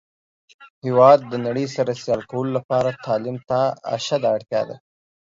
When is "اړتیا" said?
4.35-4.61